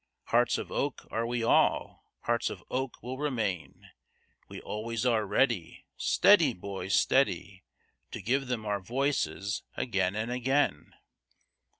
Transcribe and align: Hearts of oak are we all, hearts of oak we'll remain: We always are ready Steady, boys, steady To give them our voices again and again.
Hearts 0.29 0.57
of 0.57 0.71
oak 0.71 1.05
are 1.11 1.27
we 1.27 1.43
all, 1.43 2.07
hearts 2.21 2.49
of 2.49 2.63
oak 2.71 3.03
we'll 3.03 3.19
remain: 3.19 3.91
We 4.49 4.59
always 4.59 5.05
are 5.05 5.27
ready 5.27 5.85
Steady, 5.95 6.55
boys, 6.55 6.95
steady 6.95 7.63
To 8.09 8.19
give 8.19 8.47
them 8.47 8.65
our 8.65 8.79
voices 8.81 9.61
again 9.77 10.15
and 10.15 10.31
again. 10.31 10.95